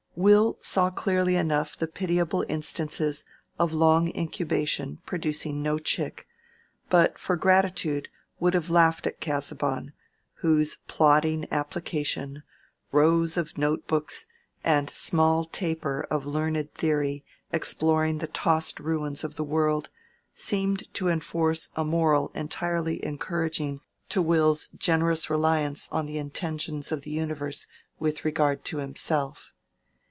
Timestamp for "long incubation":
3.71-4.99